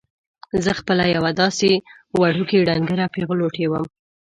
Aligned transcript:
زه 0.63 0.71
خپله 0.79 1.03
یوه 1.15 1.31
داسې 1.41 1.69
وړوکې 2.19 2.65
ډنګره 2.67 3.05
پېغلوټې 3.13 3.65
وم. 3.69 3.85